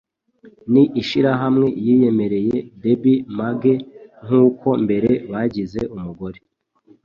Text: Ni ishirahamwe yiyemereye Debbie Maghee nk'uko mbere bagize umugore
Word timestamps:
Ni 0.73 0.83
ishirahamwe 1.01 1.67
yiyemereye 1.85 2.55
Debbie 2.81 3.21
Maghee 3.37 3.81
nk'uko 4.25 4.67
mbere 4.83 5.09
bagize 5.31 5.79
umugore 5.95 6.39